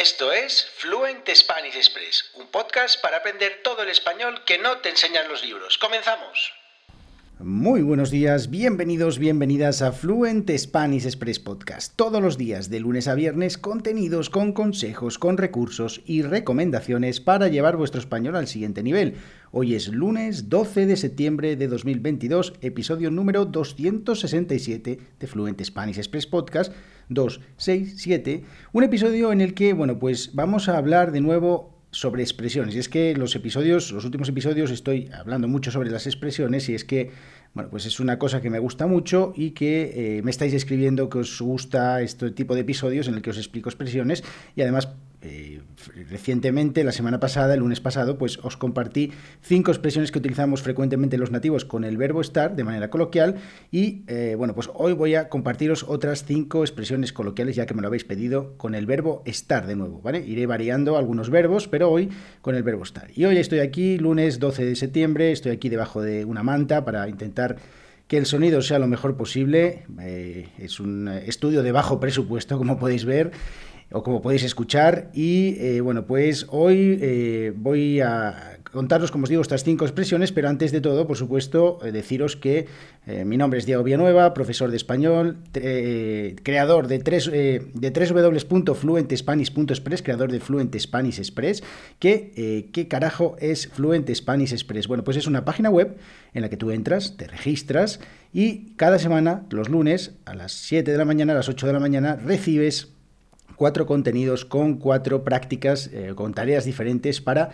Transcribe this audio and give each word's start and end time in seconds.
Esto 0.00 0.30
es 0.30 0.64
Fluent 0.76 1.28
Spanish 1.34 1.74
Express, 1.74 2.30
un 2.38 2.46
podcast 2.52 3.02
para 3.02 3.16
aprender 3.16 3.54
todo 3.64 3.82
el 3.82 3.88
español 3.88 4.44
que 4.46 4.56
no 4.56 4.78
te 4.78 4.90
enseñan 4.90 5.26
los 5.28 5.44
libros. 5.44 5.76
¡Comenzamos! 5.76 6.52
Muy 7.40 7.82
buenos 7.82 8.12
días, 8.12 8.48
bienvenidos, 8.48 9.18
bienvenidas 9.18 9.82
a 9.82 9.90
Fluent 9.90 10.50
Spanish 10.56 11.04
Express 11.04 11.40
Podcast. 11.40 11.96
Todos 11.96 12.22
los 12.22 12.38
días, 12.38 12.70
de 12.70 12.78
lunes 12.78 13.08
a 13.08 13.14
viernes, 13.16 13.58
contenidos 13.58 14.30
con 14.30 14.52
consejos, 14.52 15.18
con 15.18 15.36
recursos 15.36 16.00
y 16.06 16.22
recomendaciones 16.22 17.20
para 17.20 17.48
llevar 17.48 17.76
vuestro 17.76 18.00
español 18.00 18.36
al 18.36 18.46
siguiente 18.46 18.84
nivel. 18.84 19.16
Hoy 19.50 19.74
es 19.74 19.88
lunes 19.88 20.48
12 20.48 20.86
de 20.86 20.96
septiembre 20.96 21.56
de 21.56 21.66
2022, 21.66 22.52
episodio 22.60 23.10
número 23.10 23.46
267 23.46 25.00
de 25.18 25.26
Fluent 25.26 25.60
Spanish 25.64 25.98
Express 25.98 26.28
Podcast 26.28 26.72
267, 27.08 28.44
un 28.72 28.84
episodio 28.84 29.32
en 29.32 29.40
el 29.40 29.54
que, 29.54 29.72
bueno, 29.72 29.98
pues 29.98 30.34
vamos 30.34 30.68
a 30.68 30.76
hablar 30.76 31.12
de 31.12 31.20
nuevo 31.20 31.78
sobre 31.90 32.22
expresiones. 32.22 32.74
Y 32.74 32.78
es 32.78 32.88
que 32.88 33.14
los 33.14 33.34
episodios, 33.34 33.92
los 33.92 34.04
últimos 34.04 34.28
episodios, 34.28 34.70
estoy 34.70 35.10
hablando 35.12 35.48
mucho 35.48 35.70
sobre 35.70 35.90
las 35.90 36.06
expresiones 36.06 36.68
y 36.68 36.74
es 36.74 36.84
que, 36.84 37.10
bueno, 37.54 37.70
pues 37.70 37.86
es 37.86 38.00
una 38.00 38.18
cosa 38.18 38.40
que 38.40 38.50
me 38.50 38.58
gusta 38.58 38.86
mucho 38.86 39.32
y 39.36 39.52
que 39.52 40.18
eh, 40.18 40.22
me 40.22 40.30
estáis 40.30 40.52
escribiendo 40.52 41.08
que 41.08 41.18
os 41.18 41.40
gusta 41.40 42.02
este 42.02 42.30
tipo 42.30 42.54
de 42.54 42.60
episodios 42.60 43.08
en 43.08 43.14
el 43.14 43.22
que 43.22 43.30
os 43.30 43.38
explico 43.38 43.68
expresiones 43.68 44.22
y 44.54 44.62
además 44.62 44.88
eh, 45.20 45.62
recientemente, 46.08 46.84
la 46.84 46.92
semana 46.92 47.18
pasada, 47.18 47.54
el 47.54 47.60
lunes 47.60 47.80
pasado, 47.80 48.18
pues 48.18 48.38
os 48.38 48.56
compartí 48.56 49.12
cinco 49.42 49.72
expresiones 49.72 50.12
que 50.12 50.18
utilizamos 50.18 50.62
frecuentemente 50.62 51.18
los 51.18 51.32
nativos 51.32 51.64
con 51.64 51.84
el 51.84 51.96
verbo 51.96 52.20
estar 52.20 52.54
de 52.54 52.62
manera 52.62 52.88
coloquial 52.88 53.36
y 53.72 54.02
eh, 54.06 54.34
bueno, 54.38 54.54
pues 54.54 54.70
hoy 54.74 54.92
voy 54.92 55.16
a 55.16 55.28
compartiros 55.28 55.84
otras 55.88 56.24
cinco 56.24 56.62
expresiones 56.62 57.12
coloquiales 57.12 57.56
ya 57.56 57.66
que 57.66 57.74
me 57.74 57.82
lo 57.82 57.88
habéis 57.88 58.04
pedido 58.04 58.56
con 58.56 58.76
el 58.76 58.86
verbo 58.86 59.22
estar 59.24 59.66
de 59.66 59.74
nuevo, 59.74 60.00
¿vale? 60.02 60.24
Iré 60.24 60.46
variando 60.46 60.96
algunos 60.96 61.30
verbos, 61.30 61.66
pero 61.66 61.90
hoy 61.90 62.10
con 62.40 62.54
el 62.54 62.62
verbo 62.62 62.84
estar. 62.84 63.10
Y 63.14 63.24
hoy 63.24 63.36
estoy 63.38 63.58
aquí, 63.58 63.98
lunes 63.98 64.38
12 64.38 64.64
de 64.64 64.76
septiembre, 64.76 65.32
estoy 65.32 65.50
aquí 65.50 65.68
debajo 65.68 66.00
de 66.00 66.24
una 66.24 66.44
manta 66.44 66.84
para 66.84 67.08
intentar 67.08 67.56
que 68.08 68.16
el 68.16 68.26
sonido 68.26 68.62
sea 68.62 68.78
lo 68.78 68.86
mejor 68.86 69.16
posible. 69.16 69.82
Eh, 70.00 70.48
es 70.58 70.80
un 70.80 71.08
estudio 71.08 71.62
de 71.62 71.72
bajo 71.72 72.00
presupuesto, 72.00 72.56
como 72.56 72.78
podéis 72.78 73.04
ver 73.04 73.32
o 73.90 74.02
como 74.02 74.20
podéis 74.20 74.42
escuchar. 74.44 75.10
Y 75.14 75.56
eh, 75.58 75.80
bueno, 75.80 76.04
pues 76.06 76.46
hoy 76.50 76.98
eh, 77.00 77.54
voy 77.56 78.00
a 78.00 78.58
contaros, 78.70 79.10
como 79.10 79.24
os 79.24 79.30
digo, 79.30 79.40
estas 79.40 79.64
cinco 79.64 79.86
expresiones, 79.86 80.30
pero 80.30 80.50
antes 80.50 80.72
de 80.72 80.82
todo, 80.82 81.06
por 81.06 81.16
supuesto, 81.16 81.78
eh, 81.82 81.90
deciros 81.90 82.36
que 82.36 82.66
mi 83.24 83.38
nombre 83.38 83.58
es 83.58 83.64
Diego 83.64 83.82
Villanueva, 83.82 84.34
profesor 84.34 84.70
de 84.70 84.76
español, 84.76 85.38
creador 85.50 86.88
de, 86.88 86.98
tres, 86.98 87.24
de 87.24 87.62
www.fluentespanish.express, 87.72 90.02
creador 90.02 90.30
de 90.30 90.40
Fluent 90.40 90.78
Spanish 90.78 91.18
Express. 91.18 91.62
Que, 91.98 92.68
¿Qué 92.70 92.86
carajo 92.86 93.36
es 93.40 93.68
Fluent 93.68 94.14
Spanish 94.14 94.52
Express? 94.52 94.88
Bueno, 94.88 95.04
pues 95.04 95.16
es 95.16 95.26
una 95.26 95.46
página 95.46 95.70
web 95.70 95.96
en 96.34 96.42
la 96.42 96.50
que 96.50 96.58
tú 96.58 96.70
entras, 96.70 97.16
te 97.16 97.26
registras 97.26 97.98
y 98.34 98.74
cada 98.74 98.98
semana, 98.98 99.46
los 99.48 99.70
lunes, 99.70 100.12
a 100.26 100.34
las 100.34 100.52
7 100.52 100.92
de 100.92 100.98
la 100.98 101.06
mañana, 101.06 101.32
a 101.32 101.36
las 101.36 101.48
8 101.48 101.66
de 101.66 101.72
la 101.72 101.80
mañana, 101.80 102.16
recibes 102.16 102.92
cuatro 103.58 103.84
contenidos 103.86 104.44
con 104.44 104.76
cuatro 104.76 105.24
prácticas, 105.24 105.90
eh, 105.92 106.12
con 106.14 106.32
tareas 106.32 106.64
diferentes 106.64 107.20
para 107.20 107.50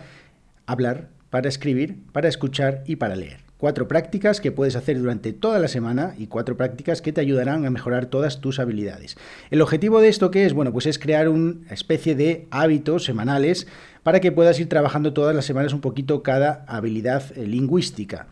hablar, 0.67 1.09
para 1.31 1.49
escribir, 1.49 1.97
para 2.13 2.29
escuchar 2.29 2.83
y 2.85 2.97
para 2.97 3.15
leer. 3.15 3.39
Cuatro 3.57 3.87
prácticas 3.87 4.39
que 4.39 4.51
puedes 4.51 4.75
hacer 4.75 4.99
durante 4.99 5.33
toda 5.33 5.59
la 5.59 5.67
semana 5.67 6.13
y 6.17 6.27
cuatro 6.27 6.57
prácticas 6.57 7.01
que 7.01 7.11
te 7.11 7.21
ayudarán 7.21 7.65
a 7.65 7.71
mejorar 7.71 8.05
todas 8.05 8.39
tus 8.39 8.59
habilidades. 8.59 9.17
El 9.49 9.61
objetivo 9.61 9.99
de 9.99 10.09
esto 10.09 10.29
que 10.29 10.45
es, 10.45 10.53
bueno, 10.53 10.71
pues 10.71 10.85
es 10.85 10.99
crear 10.99 11.27
una 11.27 11.55
especie 11.73 12.15
de 12.15 12.47
hábitos 12.51 13.03
semanales 13.03 13.65
para 14.03 14.19
que 14.19 14.31
puedas 14.31 14.59
ir 14.59 14.69
trabajando 14.69 15.13
todas 15.13 15.35
las 15.35 15.45
semanas 15.45 15.73
un 15.73 15.81
poquito 15.81 16.21
cada 16.21 16.65
habilidad 16.67 17.23
eh, 17.35 17.47
lingüística. 17.47 18.27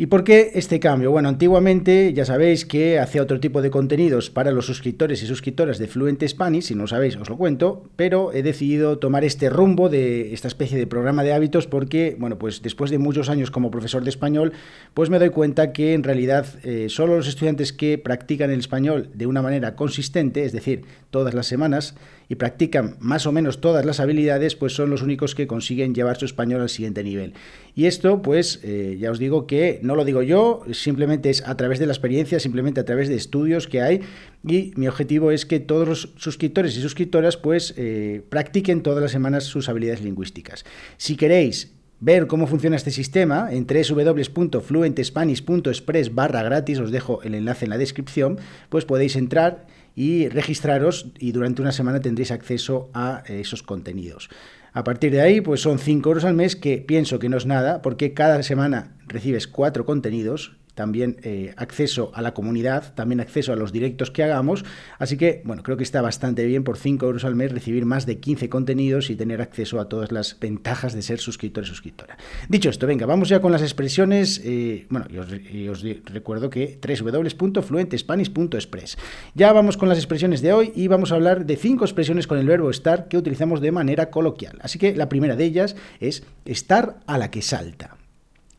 ¿Y 0.00 0.06
por 0.06 0.22
qué 0.22 0.52
este 0.54 0.78
cambio? 0.78 1.10
Bueno, 1.10 1.28
antiguamente 1.28 2.12
ya 2.12 2.24
sabéis 2.24 2.64
que 2.64 3.00
hacía 3.00 3.20
otro 3.20 3.40
tipo 3.40 3.62
de 3.62 3.70
contenidos 3.70 4.30
para 4.30 4.52
los 4.52 4.64
suscriptores 4.64 5.24
y 5.24 5.26
suscriptoras 5.26 5.78
de 5.78 5.88
Fluent 5.88 6.22
Spanish, 6.24 6.66
si 6.66 6.76
no 6.76 6.82
lo 6.82 6.86
sabéis 6.86 7.16
os 7.16 7.28
lo 7.28 7.36
cuento, 7.36 7.82
pero 7.96 8.32
he 8.32 8.44
decidido 8.44 9.00
tomar 9.00 9.24
este 9.24 9.50
rumbo 9.50 9.88
de 9.88 10.32
esta 10.32 10.46
especie 10.46 10.78
de 10.78 10.86
programa 10.86 11.24
de 11.24 11.32
hábitos 11.32 11.66
porque, 11.66 12.16
bueno, 12.16 12.38
pues 12.38 12.62
después 12.62 12.92
de 12.92 12.98
muchos 12.98 13.28
años 13.28 13.50
como 13.50 13.72
profesor 13.72 14.04
de 14.04 14.10
español, 14.10 14.52
pues 14.94 15.10
me 15.10 15.18
doy 15.18 15.30
cuenta 15.30 15.72
que 15.72 15.94
en 15.94 16.04
realidad 16.04 16.46
eh, 16.62 16.86
solo 16.88 17.16
los 17.16 17.26
estudiantes 17.26 17.72
que 17.72 17.98
practican 17.98 18.52
el 18.52 18.60
español 18.60 19.10
de 19.14 19.26
una 19.26 19.42
manera 19.42 19.74
consistente, 19.74 20.44
es 20.44 20.52
decir, 20.52 20.84
todas 21.10 21.34
las 21.34 21.48
semanas, 21.48 21.96
y 22.28 22.34
practican 22.34 22.96
más 23.00 23.26
o 23.26 23.32
menos 23.32 23.60
todas 23.60 23.84
las 23.84 24.00
habilidades, 24.00 24.54
pues 24.54 24.74
son 24.74 24.90
los 24.90 25.02
únicos 25.02 25.34
que 25.34 25.46
consiguen 25.46 25.94
llevar 25.94 26.18
su 26.18 26.26
español 26.26 26.60
al 26.60 26.68
siguiente 26.68 27.02
nivel. 27.02 27.32
Y 27.74 27.86
esto, 27.86 28.22
pues, 28.22 28.60
eh, 28.62 28.96
ya 29.00 29.10
os 29.10 29.18
digo 29.18 29.46
que 29.46 29.80
no 29.88 29.96
lo 29.96 30.04
digo 30.04 30.22
yo, 30.22 30.62
simplemente 30.72 31.30
es 31.30 31.42
a 31.48 31.56
través 31.56 31.78
de 31.78 31.86
la 31.86 31.92
experiencia, 31.92 32.38
simplemente 32.38 32.78
a 32.78 32.84
través 32.84 33.08
de 33.08 33.14
estudios 33.14 33.66
que 33.66 33.80
hay, 33.80 34.02
y 34.46 34.72
mi 34.76 34.86
objetivo 34.86 35.30
es 35.30 35.46
que 35.46 35.60
todos 35.60 35.88
los 35.88 36.12
suscriptores 36.16 36.76
y 36.76 36.82
suscriptoras, 36.82 37.38
pues, 37.38 37.72
eh, 37.78 38.20
practiquen 38.28 38.82
todas 38.82 39.02
las 39.02 39.12
semanas 39.12 39.44
sus 39.44 39.70
habilidades 39.70 40.02
lingüísticas. 40.02 40.66
Si 40.98 41.16
queréis 41.16 41.72
ver 42.00 42.26
cómo 42.26 42.46
funciona 42.46 42.76
este 42.76 42.90
sistema 42.90 43.48
en 43.50 43.66
www.fluentespanish.express 43.66 46.14
barra 46.14 46.42
gratis, 46.42 46.80
os 46.80 46.90
dejo 46.90 47.22
el 47.22 47.34
enlace 47.34 47.64
en 47.64 47.70
la 47.70 47.78
descripción, 47.78 48.38
pues 48.68 48.84
podéis 48.84 49.16
entrar 49.16 49.66
y 49.98 50.28
registraros 50.28 51.06
y 51.18 51.32
durante 51.32 51.60
una 51.60 51.72
semana 51.72 52.00
tendréis 52.00 52.30
acceso 52.30 52.88
a 52.94 53.24
eh, 53.26 53.40
esos 53.40 53.64
contenidos. 53.64 54.30
A 54.72 54.84
partir 54.84 55.10
de 55.10 55.20
ahí, 55.20 55.40
pues 55.40 55.60
son 55.60 55.80
5 55.80 56.08
euros 56.08 56.24
al 56.24 56.34
mes, 56.34 56.54
que 56.54 56.78
pienso 56.78 57.18
que 57.18 57.28
no 57.28 57.36
es 57.36 57.46
nada, 57.46 57.82
porque 57.82 58.14
cada 58.14 58.44
semana 58.44 58.94
recibes 59.08 59.48
cuatro 59.48 59.84
contenidos 59.84 60.52
también 60.78 61.16
eh, 61.24 61.52
acceso 61.56 62.12
a 62.14 62.22
la 62.22 62.34
comunidad, 62.34 62.94
también 62.94 63.18
acceso 63.18 63.52
a 63.52 63.56
los 63.56 63.72
directos 63.72 64.12
que 64.12 64.22
hagamos. 64.22 64.64
Así 65.00 65.16
que, 65.16 65.42
bueno, 65.44 65.64
creo 65.64 65.76
que 65.76 65.82
está 65.82 66.00
bastante 66.02 66.46
bien 66.46 66.62
por 66.62 66.76
5 66.76 67.04
euros 67.04 67.24
al 67.24 67.34
mes 67.34 67.50
recibir 67.50 67.84
más 67.84 68.06
de 68.06 68.20
15 68.20 68.48
contenidos 68.48 69.10
y 69.10 69.16
tener 69.16 69.42
acceso 69.42 69.80
a 69.80 69.88
todas 69.88 70.12
las 70.12 70.38
ventajas 70.38 70.92
de 70.92 71.02
ser 71.02 71.18
suscriptor 71.18 71.64
y 71.64 71.66
suscriptora. 71.66 72.16
Dicho 72.48 72.70
esto, 72.70 72.86
venga, 72.86 73.06
vamos 73.06 73.28
ya 73.28 73.40
con 73.40 73.50
las 73.50 73.62
expresiones. 73.62 74.40
Eh, 74.44 74.86
bueno, 74.88 75.06
y 75.10 75.66
os, 75.66 75.82
recuerdo 76.04 76.48
que 76.48 76.78
www.fluentespanish.express. 76.80 78.98
Ya 79.34 79.52
vamos 79.52 79.76
con 79.76 79.88
las 79.88 79.98
expresiones 79.98 80.42
de 80.42 80.52
hoy 80.52 80.70
y 80.76 80.86
vamos 80.86 81.10
a 81.10 81.16
hablar 81.16 81.44
de 81.44 81.56
cinco 81.56 81.86
expresiones 81.86 82.28
con 82.28 82.38
el 82.38 82.46
verbo 82.46 82.70
estar 82.70 83.08
que 83.08 83.18
utilizamos 83.18 83.60
de 83.60 83.72
manera 83.72 84.10
coloquial. 84.10 84.60
Así 84.62 84.78
que 84.78 84.94
la 84.94 85.08
primera 85.08 85.34
de 85.34 85.44
ellas 85.44 85.74
es 85.98 86.22
estar 86.44 87.00
a 87.08 87.18
la 87.18 87.32
que 87.32 87.42
salta. 87.42 87.97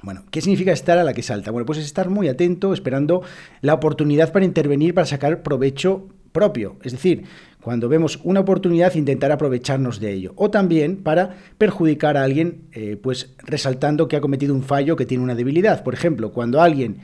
Bueno, 0.01 0.23
¿qué 0.31 0.39
significa 0.39 0.71
estar 0.71 0.97
a 0.97 1.03
la 1.03 1.13
que 1.13 1.21
salta? 1.21 1.51
Bueno, 1.51 1.65
pues 1.65 1.79
es 1.79 1.85
estar 1.85 2.09
muy 2.09 2.29
atento, 2.29 2.73
esperando 2.73 3.21
la 3.61 3.73
oportunidad 3.73 4.31
para 4.31 4.45
intervenir, 4.45 4.93
para 4.93 5.05
sacar 5.05 5.43
provecho 5.43 6.07
propio. 6.31 6.77
Es 6.83 6.93
decir, 6.93 7.23
cuando 7.61 7.89
vemos 7.89 8.19
una 8.23 8.39
oportunidad, 8.39 8.95
intentar 8.95 9.33
aprovecharnos 9.33 9.99
de 9.99 10.13
ello. 10.13 10.33
O 10.37 10.49
también 10.49 11.03
para 11.03 11.35
perjudicar 11.57 12.15
a 12.15 12.23
alguien, 12.23 12.61
eh, 12.71 12.97
pues 13.01 13.33
resaltando 13.39 14.07
que 14.07 14.15
ha 14.15 14.21
cometido 14.21 14.55
un 14.55 14.63
fallo, 14.63 14.95
que 14.95 15.05
tiene 15.05 15.23
una 15.23 15.35
debilidad. 15.35 15.83
Por 15.83 15.93
ejemplo, 15.93 16.31
cuando 16.31 16.61
alguien 16.61 16.99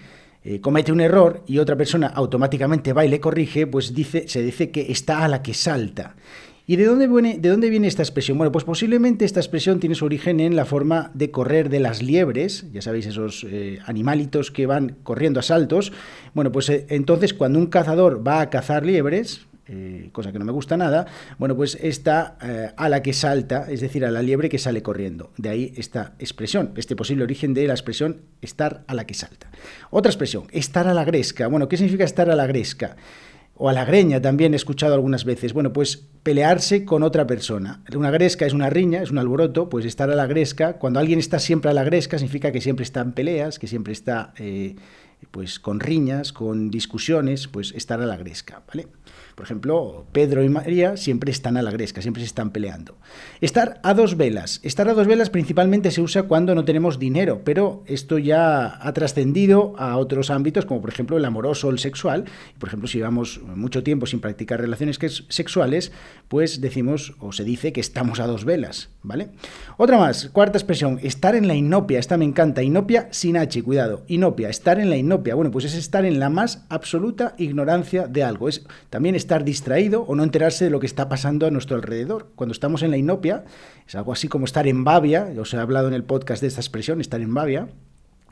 eh, 0.45 0.61
comete 0.61 0.93
un 0.93 1.01
error 1.01 1.43
y 1.47 1.57
otra 1.57 1.75
persona 1.75 2.07
automáticamente 2.07 2.93
va 2.93 3.03
y 3.03 3.09
le 3.09 3.19
corrige, 3.19 3.67
pues 3.67 3.87
se 4.27 4.41
dice 4.41 4.71
que 4.71 4.89
está 4.89 5.25
a 5.25 5.27
la 5.27 5.41
que 5.41 5.53
salta. 5.53 6.15
¿Y 6.67 6.77
de 6.77 6.85
dónde, 6.85 7.07
viene, 7.07 7.37
de 7.37 7.49
dónde 7.49 7.69
viene 7.69 7.87
esta 7.87 8.01
expresión? 8.01 8.39
Bueno, 8.39 8.51
pues 8.51 8.65
posiblemente 8.65 9.23
esta 9.23 9.39
expresión 9.39 9.79
tiene 9.79 9.93
su 9.93 10.03
origen 10.03 10.39
en 10.39 10.55
la 10.55 10.65
forma 10.65 11.11
de 11.13 11.29
correr 11.29 11.69
de 11.69 11.79
las 11.79 12.01
liebres, 12.01 12.65
ya 12.71 12.81
sabéis, 12.81 13.05
esos 13.05 13.45
eh, 13.47 13.77
animalitos 13.85 14.49
que 14.49 14.65
van 14.65 14.95
corriendo 15.03 15.39
a 15.39 15.43
saltos. 15.43 15.91
Bueno, 16.33 16.51
pues 16.51 16.69
eh, 16.69 16.87
entonces 16.89 17.35
cuando 17.35 17.59
un 17.59 17.67
cazador 17.67 18.27
va 18.27 18.41
a 18.41 18.49
cazar 18.49 18.83
liebres, 18.83 19.45
eh, 19.67 20.09
cosa 20.11 20.31
que 20.31 20.39
no 20.39 20.45
me 20.45 20.51
gusta 20.51 20.75
nada, 20.75 21.05
bueno, 21.37 21.55
pues 21.55 21.77
está 21.79 22.37
a 22.75 22.89
la 22.89 23.03
que 23.03 23.13
salta, 23.13 23.67
es 23.69 23.81
decir, 23.81 24.03
a 24.03 24.09
la 24.09 24.23
liebre 24.23 24.49
que 24.49 24.57
sale 24.57 24.81
corriendo. 24.81 25.31
De 25.37 25.49
ahí 25.49 25.73
esta 25.75 26.15
expresión, 26.17 26.71
este 26.77 26.95
posible 26.95 27.25
origen 27.25 27.53
de 27.53 27.67
la 27.67 27.73
expresión 27.73 28.21
estar 28.41 28.83
a 28.87 28.95
la 28.95 29.05
que 29.05 29.13
salta. 29.13 29.51
Otra 29.91 30.09
expresión, 30.09 30.47
estar 30.51 30.87
a 30.87 30.95
la 30.95 31.05
gresca. 31.05 31.45
Bueno, 31.45 31.67
¿qué 31.69 31.77
significa 31.77 32.05
estar 32.05 32.27
a 32.31 32.35
la 32.35 32.47
gresca? 32.47 32.95
O 33.57 33.69
a 33.69 33.73
la 33.73 33.85
greña 33.85 34.21
también 34.21 34.53
he 34.53 34.57
escuchado 34.57 34.93
algunas 34.93 35.25
veces. 35.25 35.53
Bueno, 35.53 35.71
pues 35.73 35.97
pelearse 36.23 36.85
con 36.85 37.03
otra 37.03 37.25
persona. 37.25 37.83
Una 37.95 38.11
gresca 38.11 38.45
es 38.45 38.53
una 38.53 38.69
riña, 38.69 39.01
es 39.01 39.11
un 39.11 39.17
alboroto, 39.17 39.69
pues 39.69 39.85
estar 39.85 40.09
a 40.09 40.15
la 40.15 40.27
gresca, 40.27 40.73
cuando 40.73 40.99
alguien 40.99 41.19
está 41.19 41.39
siempre 41.39 41.71
a 41.71 41.73
la 41.73 41.83
gresca 41.83 42.17
significa 42.17 42.51
que 42.51 42.61
siempre 42.61 42.83
está 42.83 43.01
en 43.01 43.13
peleas, 43.13 43.59
que 43.59 43.67
siempre 43.67 43.93
está... 43.93 44.33
Eh, 44.37 44.75
pues 45.31 45.59
con 45.59 45.79
riñas, 45.79 46.33
con 46.33 46.69
discusiones, 46.69 47.47
pues 47.47 47.73
estar 47.73 48.01
a 48.01 48.05
la 48.05 48.17
gresca, 48.17 48.63
¿vale? 48.67 48.87
Por 49.35 49.45
ejemplo, 49.45 50.05
Pedro 50.13 50.43
y 50.43 50.49
María 50.49 50.95
siempre 50.95 51.29
están 51.29 51.57
a 51.57 51.61
la 51.61 51.71
gresca, 51.71 52.01
siempre 52.01 52.21
se 52.21 52.27
están 52.27 52.51
peleando. 52.51 52.97
Estar 53.41 53.81
a 53.83 53.93
dos 53.93 54.15
velas. 54.15 54.61
Estar 54.63 54.87
a 54.87 54.93
dos 54.93 55.07
velas 55.07 55.29
principalmente 55.29 55.91
se 55.91 56.01
usa 56.01 56.23
cuando 56.23 56.55
no 56.55 56.63
tenemos 56.63 56.99
dinero, 56.99 57.41
pero 57.43 57.83
esto 57.85 58.17
ya 58.17 58.79
ha 58.81 58.93
trascendido 58.93 59.73
a 59.77 59.97
otros 59.97 60.29
ámbitos, 60.29 60.65
como 60.65 60.79
por 60.79 60.89
ejemplo 60.89 61.17
el 61.17 61.25
amoroso 61.25 61.67
o 61.67 61.71
el 61.71 61.79
sexual. 61.79 62.23
Por 62.59 62.69
ejemplo, 62.69 62.87
si 62.87 62.99
llevamos 62.99 63.41
mucho 63.43 63.83
tiempo 63.83 64.05
sin 64.05 64.21
practicar 64.21 64.61
relaciones 64.61 64.97
sexuales, 65.27 65.91
pues 66.29 66.61
decimos 66.61 67.15
o 67.19 67.33
se 67.33 67.43
dice 67.43 67.73
que 67.73 67.81
estamos 67.81 68.21
a 68.21 68.27
dos 68.27 68.45
velas, 68.45 68.89
¿vale? 69.03 69.31
Otra 69.75 69.97
más, 69.97 70.29
cuarta 70.29 70.57
expresión, 70.57 70.97
estar 71.03 71.35
en 71.35 71.47
la 71.47 71.55
inopia. 71.55 71.99
Esta 71.99 72.15
me 72.15 72.25
encanta. 72.25 72.63
Inopia 72.63 73.09
sin 73.11 73.35
H, 73.35 73.61
cuidado. 73.63 74.05
Inopia, 74.07 74.49
estar 74.49 74.79
en 74.79 74.89
la 74.89 74.95
inopia. 74.95 75.14
Bueno, 75.17 75.51
pues 75.51 75.65
es 75.65 75.75
estar 75.75 76.05
en 76.05 76.19
la 76.19 76.29
más 76.29 76.65
absoluta 76.69 77.35
ignorancia 77.37 78.07
de 78.07 78.23
algo. 78.23 78.49
Es 78.49 78.65
también 78.89 79.15
estar 79.15 79.43
distraído 79.43 80.03
o 80.03 80.15
no 80.15 80.23
enterarse 80.23 80.65
de 80.65 80.71
lo 80.71 80.79
que 80.79 80.87
está 80.87 81.09
pasando 81.09 81.45
a 81.47 81.51
nuestro 81.51 81.75
alrededor. 81.75 82.31
Cuando 82.35 82.51
estamos 82.51 82.83
en 82.83 82.91
la 82.91 82.97
inopia, 82.97 83.45
es 83.87 83.95
algo 83.95 84.13
así 84.13 84.27
como 84.27 84.45
estar 84.45 84.67
en 84.67 84.83
babia, 84.83 85.29
os 85.39 85.53
he 85.53 85.57
hablado 85.57 85.87
en 85.87 85.93
el 85.93 86.03
podcast 86.03 86.41
de 86.41 86.47
esta 86.47 86.61
expresión, 86.61 87.01
estar 87.01 87.21
en 87.21 87.33
babia, 87.33 87.67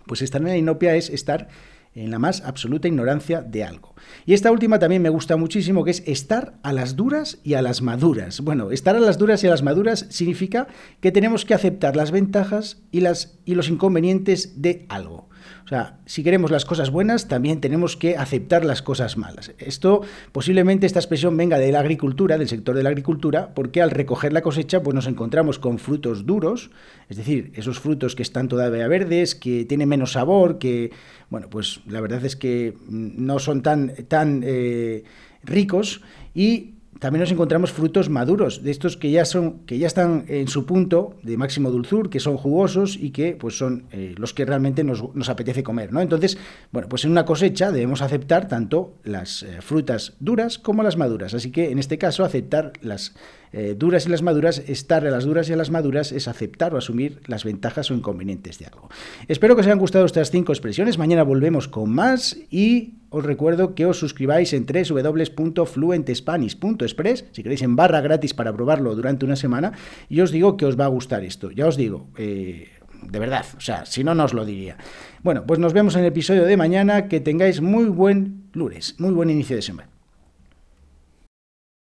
pues 0.06 0.22
estar 0.22 0.42
en 0.42 0.48
la 0.48 0.58
inopia 0.58 0.96
es 0.96 1.10
estar 1.10 1.48
en 1.96 2.10
la 2.12 2.20
más 2.20 2.42
absoluta 2.42 2.88
ignorancia 2.88 3.42
de 3.42 3.64
algo. 3.64 3.96
Y 4.26 4.34
esta 4.34 4.52
última 4.52 4.80
también 4.80 5.02
me 5.02 5.10
gusta 5.10 5.38
muchísimo, 5.38 5.84
que 5.84 5.92
es 5.92 6.04
estar 6.08 6.56
a 6.64 6.74
las 6.74 6.96
duras 6.96 7.38
y 7.44 7.54
a 7.54 7.62
las 7.62 7.82
maduras. 7.82 8.42
Bueno, 8.42 8.72
estar 8.72 8.96
a 8.96 9.00
las 9.00 9.18
duras 9.18 9.44
y 9.44 9.48
a 9.48 9.52
las 9.52 9.64
maduras 9.64 10.08
significa 10.10 10.68
que 11.02 11.12
tenemos 11.12 11.46
que 11.46 11.54
aceptar 11.54 11.96
las 11.96 12.12
ventajas 12.12 12.82
y, 12.92 13.02
las, 13.02 13.38
y 13.46 13.56
los 13.56 13.70
inconvenientes 13.70 14.62
de 14.62 14.86
algo. 14.90 15.30
O 15.66 15.68
sea, 15.68 16.00
si 16.06 16.24
queremos 16.24 16.52
las 16.52 16.66
cosas 16.66 16.90
buenas, 16.90 17.28
también 17.28 17.62
tenemos 17.62 17.98
que 17.98 18.18
aceptar 18.18 18.66
las 18.66 18.82
cosas 18.82 19.18
malas. 19.18 19.52
Esto, 19.58 20.02
posiblemente 20.32 20.86
esta 20.86 21.00
expresión 21.00 21.38
venga 21.38 21.58
de 21.58 21.72
la 21.72 21.80
agricultura, 21.80 22.38
del 22.38 22.50
sector 22.50 22.76
de 22.76 22.84
la 22.84 22.90
agricultura, 22.90 23.54
porque 23.54 23.82
al 23.82 23.92
recoger 23.92 24.34
la 24.34 24.42
cosecha, 24.42 24.84
pues 24.84 24.96
nos 24.96 25.08
encontramos 25.08 25.60
con 25.60 25.80
frutos 25.80 26.26
duros, 26.26 26.72
es 27.10 27.18
decir, 27.18 27.52
esos 27.56 27.80
frutos 27.80 28.16
que 28.16 28.24
están 28.24 28.48
todavía 28.48 28.88
verdes, 28.88 29.36
que 29.36 29.66
tienen 29.66 29.90
menos 29.90 30.14
sabor, 30.14 30.58
que, 30.58 30.92
bueno, 31.30 31.50
pues 31.50 31.82
la 31.88 32.02
verdad 32.02 32.24
es 32.26 32.36
que 32.36 32.76
no 32.90 33.40
son 33.40 33.62
tan, 33.62 33.94
tan 34.08 34.42
eh, 34.46 35.04
ricos 35.44 36.02
y 36.34 36.76
también 37.00 37.22
nos 37.22 37.32
encontramos 37.32 37.72
frutos 37.72 38.10
maduros, 38.10 38.64
de 38.64 38.72
estos 38.72 38.98
que 38.98 39.12
ya 39.12 39.26
son, 39.26 39.60
que 39.66 39.78
ya 39.78 39.88
están 39.88 40.26
en 40.28 40.48
su 40.48 40.66
punto 40.66 41.16
de 41.24 41.38
máximo 41.38 41.72
dulzur, 41.72 42.10
que 42.10 42.20
son 42.20 42.38
jugosos 42.38 42.98
y 43.00 43.12
que 43.12 43.36
pues 43.36 43.58
son 43.58 43.86
eh, 43.92 44.16
los 44.18 44.34
que 44.34 44.46
realmente 44.46 44.84
nos, 44.84 45.04
apetece 45.30 45.64
comer. 45.64 45.92
¿no? 45.92 46.02
Entonces, 46.02 46.38
bueno, 46.72 46.88
pues 46.90 47.06
en 47.06 47.12
una 47.12 47.26
cosecha 47.26 47.72
debemos 47.72 48.02
aceptar 48.02 48.48
tanto 48.48 48.94
las 49.04 49.44
eh, 49.44 49.62
frutas 49.62 50.14
duras 50.20 50.58
como 50.58 50.84
las 50.84 50.98
maduras. 50.98 51.34
Así 51.34 51.52
que 51.52 51.72
en 51.72 51.80
este 51.80 51.98
caso, 51.98 52.24
aceptar 52.24 52.74
las 52.82 53.14
eh, 53.54 53.76
duras 53.78 54.08
y 54.08 54.10
las 54.10 54.24
maduras, 54.24 54.64
estar 54.68 55.06
a 55.06 55.12
las 55.12 55.26
duras 55.26 55.48
y 55.48 55.54
a 55.54 55.56
las 55.56 55.70
maduras 55.70 56.12
es 56.12 56.28
aceptar 56.28 56.74
o 56.74 56.78
asumir 56.78 57.22
las 57.28 57.44
ventajas 57.44 57.92
o 57.92 57.94
inconvenientes 57.94 58.58
de 58.58 58.66
algo. 58.66 58.90
Espero 59.28 59.54
que 59.56 59.62
os 59.62 59.68
hayan 59.68 59.78
gustado 59.80 60.06
estas 60.06 60.32
cinco 60.32 60.52
expresiones. 60.52 60.98
Mañana 60.98 61.22
volvemos 61.24 61.68
con 61.68 61.92
más 61.92 62.36
y 62.50 62.96
os 63.12 63.24
recuerdo 63.24 63.76
que 63.76 63.86
os 63.86 64.00
suscribáis 64.00 64.54
en 64.54 64.66
www.fluentespanish.express, 64.66 67.26
si 67.32 67.44
queréis 67.44 67.62
en 67.62 67.76
barra 67.76 68.02
gratis 68.02 68.34
para 68.34 68.52
probarlo 68.52 68.96
durante 68.96 69.24
una 69.24 69.36
semana, 69.36 69.74
y 70.10 70.22
os 70.22 70.32
digo 70.32 70.58
que 70.58 70.66
os 70.66 70.80
va 70.80 70.86
a 70.86 70.90
gustar 70.90 71.24
esto. 71.24 71.52
Ya 71.52 71.68
os 71.68 71.78
digo, 71.78 72.10
eh, 72.18 72.70
de 73.04 73.20
verdad, 73.20 73.46
o 73.56 73.62
sea, 73.62 73.86
si 73.86 74.04
no, 74.04 74.16
no 74.16 74.26
os 74.26 74.34
lo 74.34 74.46
diría. 74.46 74.78
Bueno, 75.22 75.46
pues 75.46 75.60
nos 75.60 75.74
vemos 75.74 75.94
en 75.94 76.02
el 76.02 76.08
episodio 76.08 76.46
de 76.46 76.58
mañana, 76.58 77.08
que 77.08 77.20
tengáis 77.20 77.62
muy 77.62 77.86
buen 77.86 78.46
lunes, 78.54 78.96
muy 78.98 79.12
buen 79.12 79.30
inicio 79.30 79.56
de 79.56 79.62
semana. 79.62 79.93